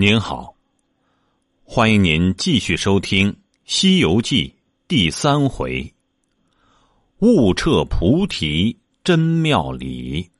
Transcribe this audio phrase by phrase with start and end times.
[0.00, 0.54] 您好，
[1.64, 3.32] 欢迎您继续收听
[3.64, 4.48] 《西游记》
[4.86, 5.92] 第三回
[7.18, 10.30] “悟彻菩提真妙理”。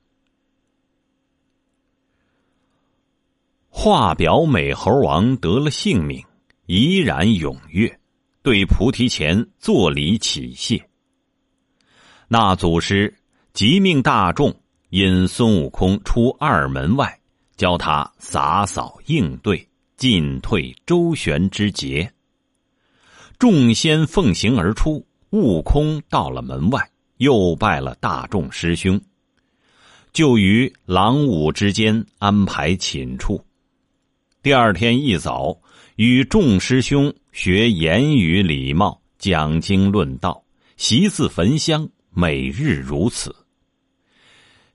[3.69, 6.25] 画表美猴王得了性命，
[6.67, 7.99] 怡然踊跃，
[8.43, 10.89] 对菩提前作礼起谢。
[12.29, 13.13] 那祖师
[13.53, 14.55] 即命大众
[14.91, 17.19] 引孙悟空出二门外，
[17.59, 22.11] 教他洒扫应对、进退周旋之节。
[23.37, 28.99] 众仙奉行而出，悟空到了门外，又拜了大众师兄，
[30.13, 33.45] 就于狼武之间安排寝处。
[34.41, 35.61] 第二天一早，
[35.97, 40.45] 与众师兄学言语礼貌，讲经论道，
[40.77, 41.89] 习字焚香。
[42.11, 43.35] 每日如此。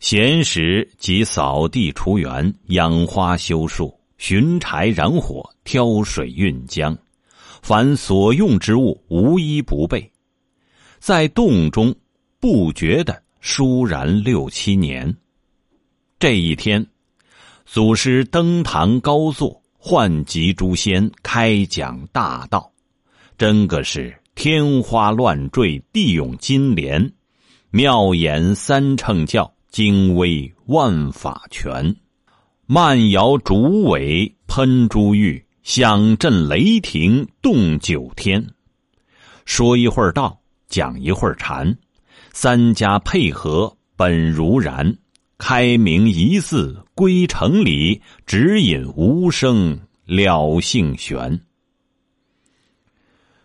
[0.03, 6.93] 闲时即扫地除园、养花修树、寻柴燃火、挑水运浆，
[7.61, 10.11] 凡所用之物，无一不备。
[10.99, 11.95] 在洞中
[12.41, 15.15] 不觉的舒然六七年。
[16.19, 16.85] 这一天，
[17.65, 22.69] 祖师登堂高坐，唤集诸仙开讲大道，
[23.37, 27.09] 真个是天花乱坠，地涌金莲。
[27.71, 31.95] 妙言三乘教，精微万法全，
[32.67, 38.47] 慢摇竹尾喷珠玉，响震雷霆动九天。
[39.45, 41.75] 说一会儿道，讲一会儿禅，
[42.33, 44.95] 三家配合本如然，
[45.39, 51.41] 开明一字归城里，指引无声了性玄。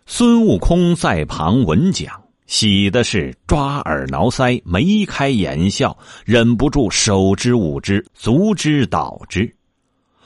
[0.05, 2.28] 孙悟空在旁闻讲。
[2.49, 9.55] 喜的是抓耳挠腮，眉开眼笑，忍不住手之舞之，足之蹈之。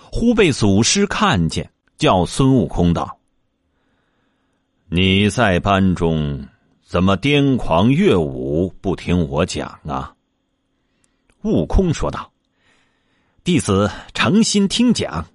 [0.10, 3.20] 忽被祖师看见，叫孙悟空道
[4.88, 6.48] ：“你在班中
[6.82, 10.14] 怎么癫狂乐舞，不听我讲啊？”
[11.44, 12.32] 悟空说道
[13.44, 15.28] ：“弟子诚心听讲，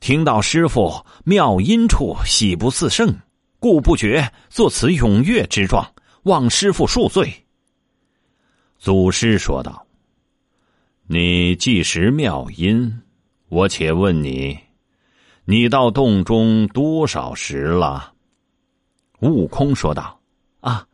[0.00, 3.14] 听到师傅妙音处，喜不自胜，
[3.58, 5.86] 故不觉作此踊跃之状。”
[6.24, 7.30] 望师傅恕罪。
[8.78, 9.86] 祖师说道
[11.06, 13.02] ：“你既识妙音，
[13.50, 14.58] 我且问你，
[15.44, 18.14] 你到洞中多少时了？”
[19.20, 20.18] 悟空说道
[20.60, 20.86] ：“啊，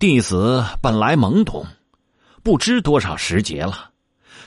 [0.00, 1.64] 弟子本来懵懂，
[2.42, 3.92] 不知多少时节了，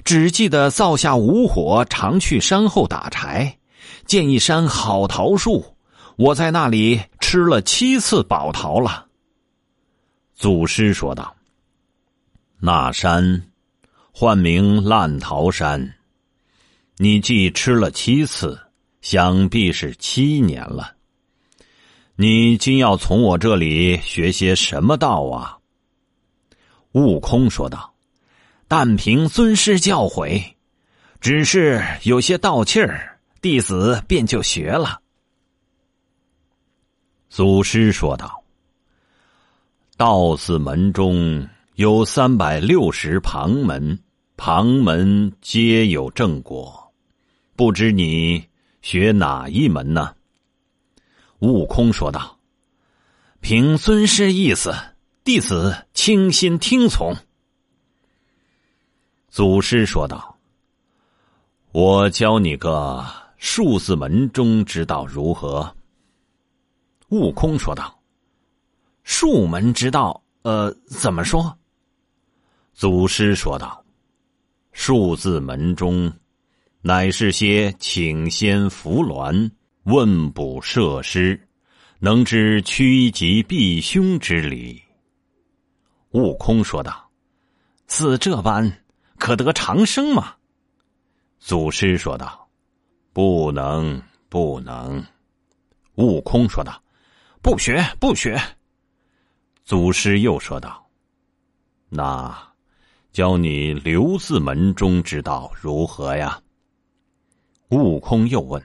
[0.03, 3.57] 只记得灶下无火，常去山后打柴，
[4.05, 5.77] 见一山好桃树，
[6.17, 9.07] 我在那里吃了七次宝桃了。”
[10.43, 11.33] 祖师说道
[12.59, 13.49] ：“那山，
[14.11, 15.95] 唤名烂桃山。
[16.97, 18.59] 你既吃了七次，
[18.99, 20.97] 想必是七年了。
[22.17, 25.59] 你今要从我这里学些什么道啊？”
[26.91, 27.93] 悟空说道
[28.67, 30.43] ：“但凭尊师教诲，
[31.21, 34.99] 只是有些道气儿，弟子便就学了。”
[37.31, 38.42] 祖师说道。
[39.95, 43.99] 道寺门中有三百六十旁门，
[44.35, 46.91] 旁门皆有正果，
[47.55, 48.43] 不知你
[48.81, 50.15] 学哪一门呢？
[51.39, 52.39] 悟空说道
[53.39, 54.73] ：“凭尊师意思，
[55.23, 57.15] 弟子倾心听从。”
[59.29, 60.39] 祖师说道
[61.71, 63.05] ：“我教你个
[63.37, 65.75] 数字门中之道如何？”
[67.09, 67.99] 悟空说道。
[69.03, 71.57] 术门之道，呃，怎么说？
[72.73, 73.83] 祖师说道
[74.71, 76.11] ：“数字门中，
[76.81, 79.51] 乃是些请仙扶鸾、
[79.83, 81.39] 问卜设施，
[81.99, 84.81] 能知趋吉避凶之理。”
[86.11, 87.09] 悟空说道
[87.87, 88.83] ：“似这般，
[89.17, 90.33] 可得长生吗？”
[91.39, 92.47] 祖师说道
[93.11, 95.05] ：“不能，不能。”
[95.95, 96.81] 悟空说道
[97.43, 98.41] ：“不学，不学。”
[99.65, 100.85] 祖师又说道
[101.87, 102.37] ：“那
[103.13, 106.37] 教你留字门中之道如何呀？”
[107.71, 108.61] 悟空又问：“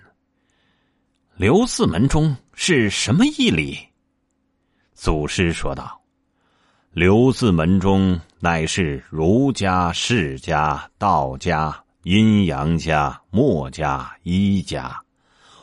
[1.37, 3.79] 留字门中是什么义理？”
[4.93, 6.01] 祖师说道
[6.91, 15.01] ：“留字门中乃是儒家、释家、道家、阴阳家、墨家、医家，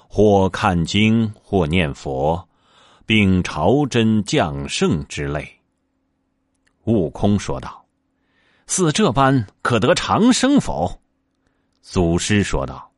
[0.08, 2.42] 或看经，或念佛。”
[3.06, 5.48] 并朝真降圣之类。
[6.86, 7.86] 悟空说道
[8.68, 11.02] ：“似这般可得长生否？”
[11.82, 12.92] 祖师说道：“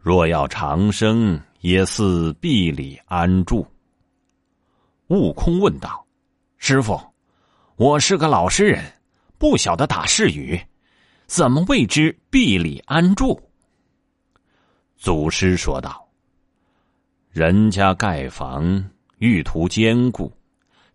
[0.00, 3.66] 若要长生，也似壁里安住。
[5.08, 6.06] 悟空问道
[6.56, 7.00] ：“师傅，
[7.76, 8.82] 我是个老实人，
[9.38, 10.60] 不晓得打誓语，
[11.26, 13.40] 怎么谓之壁里安住？”
[14.96, 16.08] 祖师说道
[17.30, 20.32] ：“人家盖房，欲图坚固，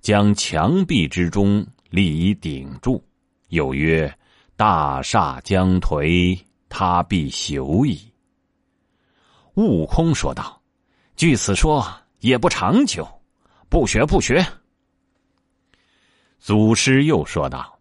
[0.01, 3.03] 将墙壁之中立以顶住，
[3.49, 4.11] 有曰
[4.57, 6.35] ：‘大厦将颓，
[6.67, 8.11] 他必朽矣。’”
[9.53, 10.59] 悟空说道
[11.15, 11.85] ：“据此说，
[12.19, 13.07] 也不长久，
[13.69, 14.43] 不学不学。”
[16.39, 17.77] 祖师又说道：“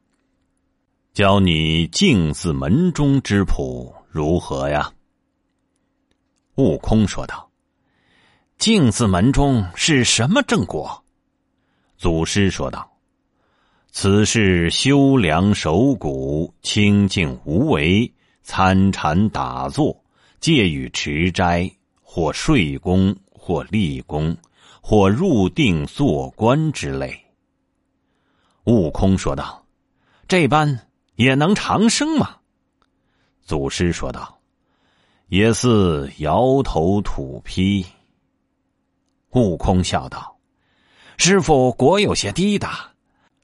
[1.14, 4.92] 教你镜字门中之谱，如何呀？”
[6.56, 7.43] 悟空说道
[8.58, 11.04] ：“镜子门中是什么正果？”
[11.98, 12.90] 祖师说道
[13.92, 18.12] ：“此是修良守谷，清净无为，
[18.42, 19.96] 参禅打坐，
[20.40, 21.70] 借与持斋，
[22.02, 24.36] 或睡功，或立功，
[24.80, 27.18] 或入定做官之类。”
[28.64, 29.64] 悟空说道
[30.26, 32.36] ：“这般也能长生吗？”
[33.44, 34.30] 祖师说道。
[35.28, 37.84] 也似摇头土坯。
[39.34, 40.36] 悟空笑道
[41.18, 42.90] ：“师傅果有些低大。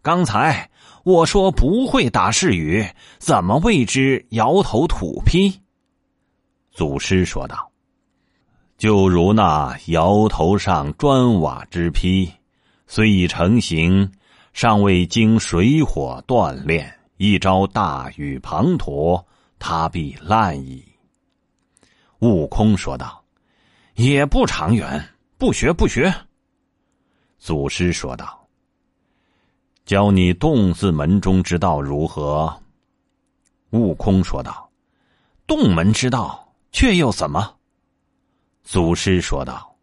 [0.02, 0.70] 刚才
[1.04, 2.86] 我说不会打誓语，
[3.18, 5.60] 怎么谓之摇头土坯？”
[6.72, 7.70] 祖师说道
[8.78, 12.32] ：“就如那摇头上砖瓦之坯，
[12.86, 14.12] 虽已成形，
[14.52, 19.22] 尚未经水火锻炼，一朝大雨滂沱，
[19.58, 20.84] 它必烂矣。”
[22.20, 23.24] 悟空说道
[23.96, 25.04] ：“也不长远，
[25.40, 26.14] 不学不学。”
[27.40, 28.46] 祖师说道
[29.86, 32.54] ：“教你洞字门中之道如何？”
[33.72, 34.70] 悟空说道
[35.48, 37.56] ：“洞门之道，却又怎么？”
[38.62, 39.74] 祖师说道：“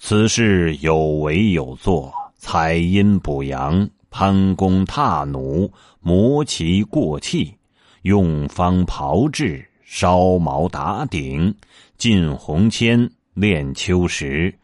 [0.00, 7.54] 此事有为有作，采阴补阳，攀弓踏弩，磨其过气，
[8.00, 11.52] 用方炮制。”烧毛打顶，
[11.98, 14.56] 进红铅，炼秋石，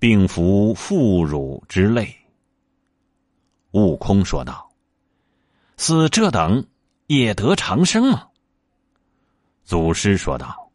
[0.00, 2.12] 并服妇乳之类。
[3.72, 4.68] 悟空说道
[5.76, 6.66] ：“似这等
[7.06, 8.26] 也得长生吗？”
[9.62, 10.72] 祖师说道：“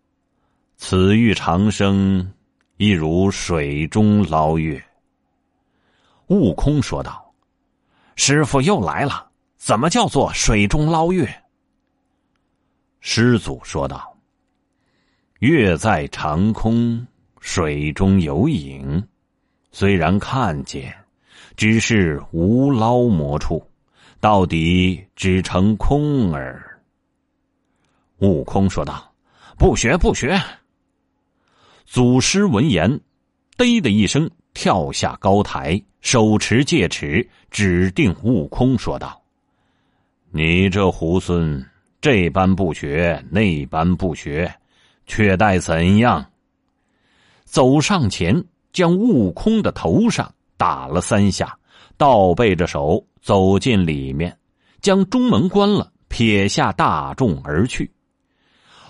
[0.77, 2.31] 此欲长生，
[2.77, 4.81] 亦如水中捞月。”
[6.27, 7.33] 悟空说道
[8.15, 11.27] ：“师傅又来了，怎么叫做水中捞月？”
[13.01, 14.15] 师祖说道
[15.39, 17.05] ：“月在长空，
[17.39, 19.05] 水中有影，
[19.77, 20.95] 虽然看见，
[21.57, 23.61] 只是无捞摸处，
[24.21, 26.81] 到底只成空耳。”
[28.19, 29.13] 悟空说道
[29.59, 30.41] ：“不学不学。”
[31.83, 32.89] 祖师闻言，
[33.57, 39.21] 嘚的一声跳下高台，手持戒尺，指定悟空说道
[40.31, 41.61] ：“你这猢狲！”
[41.99, 44.55] 这般不学，那般不学，
[45.05, 46.25] 却待怎样？
[47.43, 48.41] 走上前，
[48.75, 51.57] 将悟空的头上打了三下，
[51.95, 54.37] 倒背着手走进里面，
[54.81, 57.89] 将中门关了，撇下大众而去。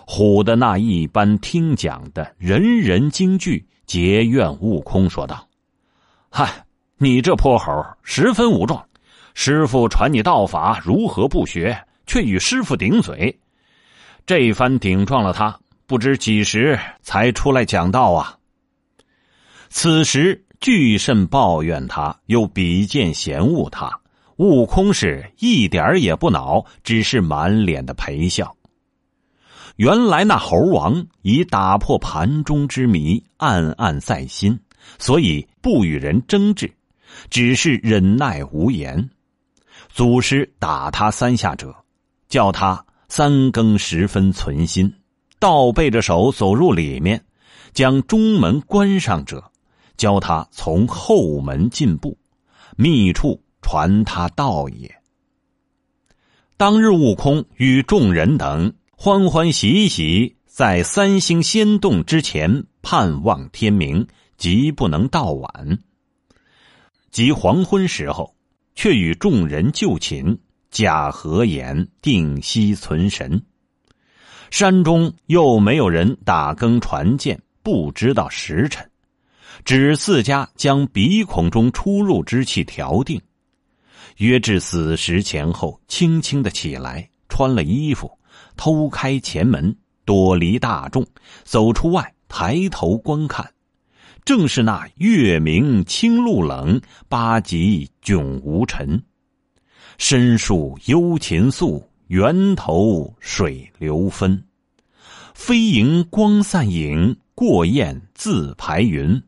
[0.08, 5.48] 唬的那一般听讲的人人惊惧，结怨悟空说道
[6.32, 6.65] ：“嗨，
[6.98, 8.84] 你这泼猴，十分武壮！
[9.36, 13.39] 师傅传你道法，如何不学？”却与师傅顶嘴，
[14.25, 18.36] 这番顶撞了他，不知几时才出来讲道啊！
[19.69, 24.00] 此时巨甚抱怨他，又比剑嫌恶他，
[24.38, 28.55] 悟空是一点也不恼，只是满脸的陪笑。
[29.75, 34.60] 原来那猴王已打破盘中之谜，暗暗在心，
[34.98, 36.74] 所以不与人争执，
[37.29, 39.10] 只是忍耐无言。
[39.89, 41.75] 祖师打他三下者。
[42.27, 44.91] 叫他三更时分存心，
[45.39, 47.24] 倒背着手走入里面，
[47.72, 49.51] 将中门关上者，
[49.98, 52.18] 教他从后门进步，
[52.75, 54.94] 密处传他道也。
[56.58, 65.80] 当日悟空与众人等欢欢喜喜在三星仙洞之前盼望天明，即不能到晚。
[67.12, 68.36] 及黄昏时候，
[68.74, 70.38] 却与众人就寝。
[70.72, 73.42] 假合眼，定息存神。
[74.52, 78.90] 山中又没有人打更传见，不知道时辰。
[79.65, 83.19] 只自家将鼻孔中出入之气调定，
[84.17, 88.19] 约至子时前后，轻轻的起来，穿了衣服，
[88.55, 91.03] 偷开前门，躲离大众，
[91.43, 93.53] 走出外，抬头观看，
[94.24, 96.79] 正是那月明清露冷，
[97.10, 99.01] 八极迥无尘。
[99.98, 104.43] 深树幽禽宿，源头水流分。
[105.34, 109.19] 飞萤光散影，过雁自排云。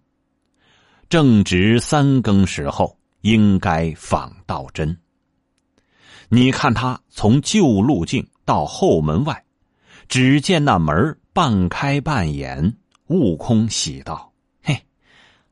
[1.09, 4.97] 正值三更时候，应该访道真。
[6.27, 9.45] 你看他从旧路径到后门外，
[10.09, 12.77] 只见那门半开半掩。
[13.07, 14.77] 悟空喜道：“嘿，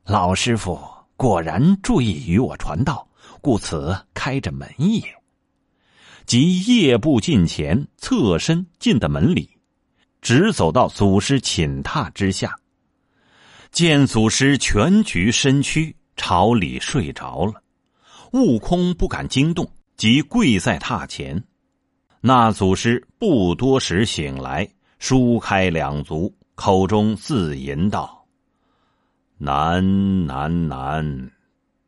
[0.04, 0.78] 老师傅
[1.16, 3.08] 果然注意与我传道，
[3.40, 5.02] 故此开着门也。”
[6.26, 9.48] 即夜步近前，侧身进的门里，
[10.20, 12.58] 直走到祖师寝榻之下，
[13.76, 17.62] 见祖师蜷局身躯，朝里睡着了。
[18.32, 21.44] 悟空不敢惊动，即跪在榻前。
[22.22, 24.66] 那祖师不多时醒来，
[24.98, 26.34] 舒开两足。
[26.54, 28.24] 口中自吟道
[29.36, 31.30] ：“难难难，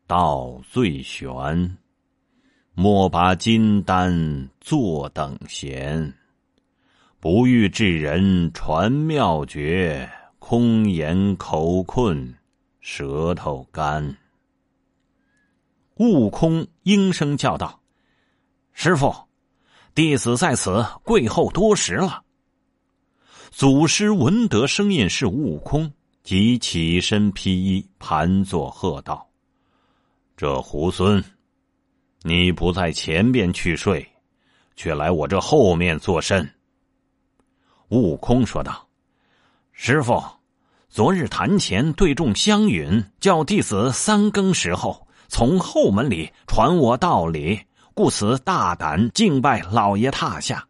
[0.05, 1.75] 道最玄。
[2.75, 6.13] 莫把金丹坐等闲，
[7.19, 10.07] 不欲智人传妙诀，
[10.39, 12.33] 空言口困，
[12.79, 14.17] 舌头干。”
[15.95, 17.81] 悟空应声叫道
[18.73, 19.13] ：“师傅，
[19.93, 22.23] 弟子在此跪候多时了。”
[23.51, 25.91] 祖师闻得声音是悟空，
[26.23, 29.29] 即起身披衣，盘坐喝道
[30.37, 31.23] ：“这猢狲，
[32.21, 34.07] 你不在前边去睡，
[34.75, 36.49] 却来我这后面作甚？”
[37.89, 38.87] 悟空说道
[39.81, 40.21] ：“师傅，
[40.89, 47.57] 昨日坛前对众相允，叫弟子三更时候从后门里传我道理，
[47.93, 50.67] 故此大胆敬拜老爷榻下。”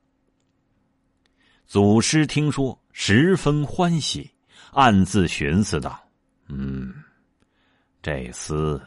[1.66, 4.30] 祖师听说，十分欢喜，
[4.74, 6.00] 暗自寻思道
[6.48, 6.94] ：“嗯，
[8.04, 8.80] 这厮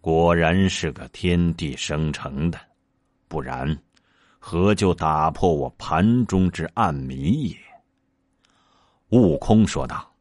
[0.00, 2.60] 果然是个天地生成的，
[3.26, 3.76] 不然
[4.38, 7.56] 何就打破我盘中之暗谜也？”
[9.10, 10.14] 悟空说道：“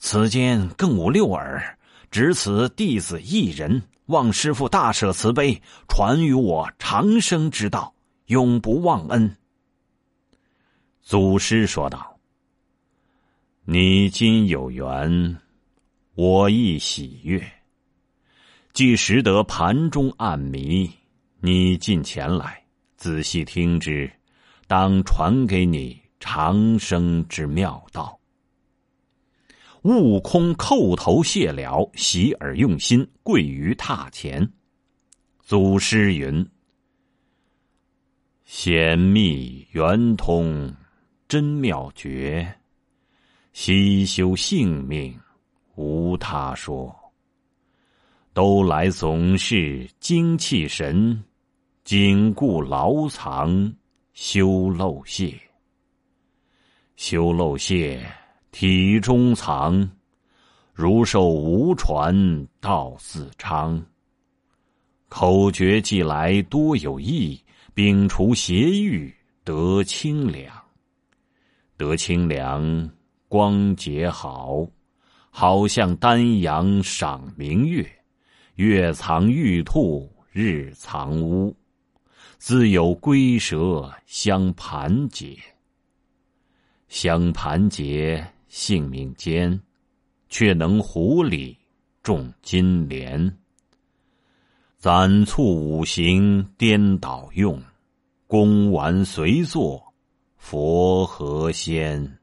[0.00, 1.78] 此间更无六耳，
[2.10, 7.94] 只此弟子一人，望师傅大舍慈悲，传与我长生之道，
[8.26, 9.36] 永不忘恩。”
[11.00, 12.18] 祖师说道
[13.64, 15.38] ：“你今有缘，
[16.14, 17.42] 我亦喜悦。
[18.72, 20.90] 既识得盘中暗谜，
[21.40, 22.62] 你近前来
[22.96, 24.10] 仔细听之，
[24.66, 28.18] 当传给你长生之妙道。”
[29.82, 34.52] 悟空叩头谢了，喜而用心，跪于榻前。
[35.40, 36.46] 祖师云
[38.44, 40.74] ：“显密圆通。”
[41.28, 42.54] 真妙绝，
[43.52, 45.14] 悉修性命，
[45.74, 47.12] 无他说。
[48.32, 51.22] 都来总是精气神，
[51.84, 53.74] 紧固牢藏，
[54.14, 55.38] 修漏泄。
[56.98, 58.04] 修漏泄，
[58.50, 59.88] 体中藏，
[60.74, 63.80] 如受无传，道自昌。
[65.08, 67.40] 口诀既来多有益，
[67.72, 69.14] 摒除邪欲，
[69.44, 70.52] 得清凉。
[71.76, 72.90] 得清凉，
[73.28, 74.66] 光洁好，
[75.30, 77.88] 好像丹阳赏明月，
[78.56, 81.54] 月藏玉兔，日藏乌，
[82.38, 85.38] 自有龟蛇相盘结。
[86.88, 89.60] 相盘结，性命坚，
[90.28, 91.56] 却能狐狸
[92.02, 93.36] 种金莲。
[94.78, 97.62] 攒促五行颠倒用，
[98.26, 99.84] 功完随作。
[100.36, 102.18] 佛和仙。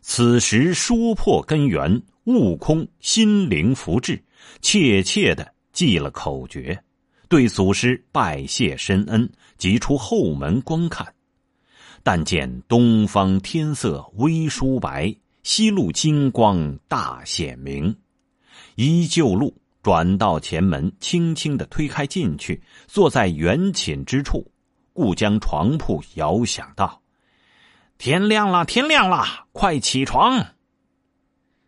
[0.00, 4.20] 此时说破根源，悟空心灵福至，
[4.60, 6.82] 切切的记了口诀，
[7.28, 11.06] 对祖师拜谢深恩，即出后门观看。
[12.06, 17.96] 但见东方天色微疏白，西路金光大显明。
[18.76, 24.48] 依旧路转到前门，轻轻的推开进去，坐在圆寝之处。
[24.92, 27.02] 故将床铺摇响道
[27.98, 30.46] ：“天亮了，天亮了，快起床！”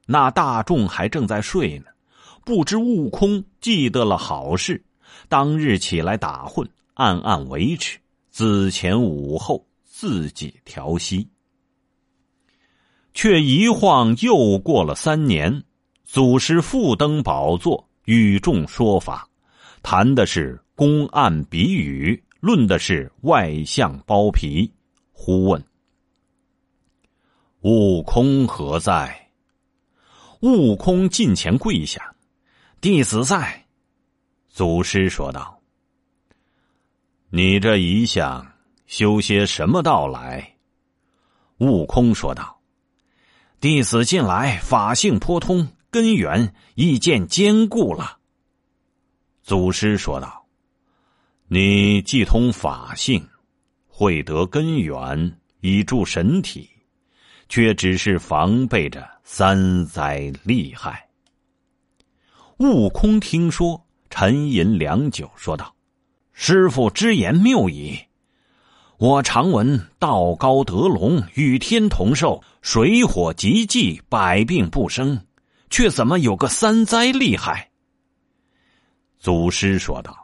[0.06, 1.86] 那大众还正在睡呢，
[2.44, 4.84] 不知悟空记得了好事，
[5.28, 7.98] 当日起来打混，暗暗维持，
[8.30, 9.66] 子前午后
[10.00, 11.28] 自己调息。
[13.14, 15.64] 却一晃又过了三年，
[16.04, 19.28] 祖师复登宝座，与众说法，
[19.82, 22.22] 谈的是公案比语。
[22.38, 24.72] 论的是外相包皮，
[25.10, 25.66] 忽问
[27.62, 29.28] ：“悟空何在？”
[30.42, 32.14] 悟空近前跪下
[32.80, 33.66] ：“弟子在。”
[34.48, 35.60] 祖师说道
[37.30, 38.46] ：“你这一向
[38.88, 40.56] 修些什么道来？”
[41.58, 42.60] 悟空说道
[43.60, 48.18] ：“弟子近来法性颇通，根源亦见坚固了。”
[49.42, 50.46] 祖师说道
[51.48, 53.28] ：“你既通法性，
[53.86, 56.68] 会得根源，以助神体，
[57.48, 61.08] 却只是防备着三灾厉害。”
[62.58, 65.74] 悟空听说，沉吟良久，说道
[66.32, 67.98] ：“师傅之言谬矣。”
[68.98, 75.20] 我常闻道高德隆，与天同寿，水火极济，百病不生，
[75.70, 77.70] 却怎么有个三灾厉害？
[79.20, 80.16] 祖师说道：“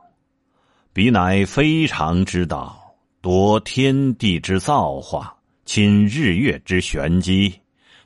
[0.92, 2.76] 彼乃非常之道，
[3.20, 5.32] 夺天地之造化，
[5.64, 7.54] 侵日月之玄机，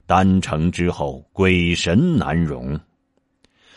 [0.04, 2.78] 丹成之后，鬼神难容。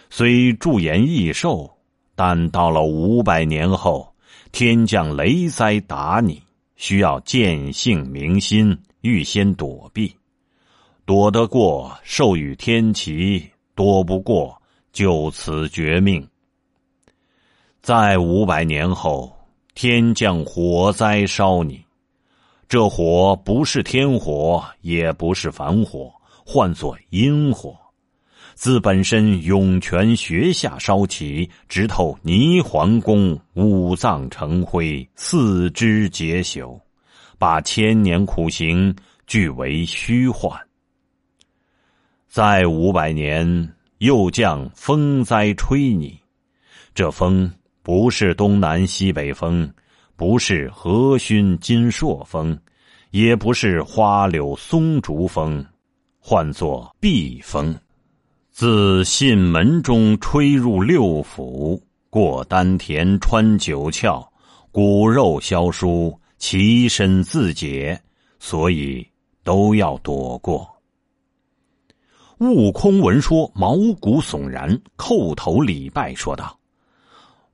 [0.10, 1.72] 虽驻颜益寿，
[2.16, 4.14] 但到了五百年后，
[4.52, 6.44] 天降雷灾打你。”
[6.82, 10.12] 需要见性明心，预先躲避，
[11.06, 14.60] 躲得过授予天齐，躲不过
[14.92, 16.28] 就此绝命。
[17.84, 19.32] 在五百年后，
[19.76, 21.86] 天降火灾烧你，
[22.68, 26.12] 这火不是天火，也不是凡火，
[26.44, 27.78] 唤作阴火，
[28.62, 36.80] 自本身涌泉穴下烧起，直透泥皇宫，五脏成灰，四肢结朽，
[37.40, 40.56] 把千年苦行俱为虚幻。
[42.28, 46.16] 在五百年，又降风灾吹你，
[46.94, 47.52] 这风
[47.82, 49.68] 不是东南西北风，
[50.16, 52.56] 不是和煦金朔风，
[53.10, 55.66] 也不是花柳松竹风，
[56.20, 57.76] 唤作避风。
[58.52, 64.28] 自信门中吹入六腑，过丹田穿九窍，
[64.72, 68.00] 骨肉消疏，其身自解，
[68.40, 69.08] 所以
[69.44, 70.70] 都要躲过。
[72.40, 76.60] 悟空闻说，毛骨悚然，叩头礼拜，说道：“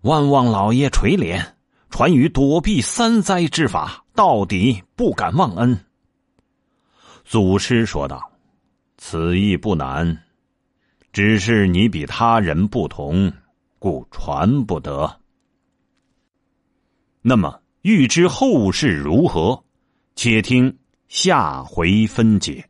[0.02, 1.46] 万望老爷垂怜，
[1.92, 5.80] 传与躲避三灾之法，到底不敢忘恩。”
[7.24, 8.32] 祖师说道
[8.98, 10.18] ：“此意不难。”
[11.18, 13.34] 只是你比他人不同，
[13.80, 15.20] 故传不得。
[17.24, 19.64] 那么，欲知后事如何，
[20.14, 20.78] 且听
[21.08, 22.70] 下回分解。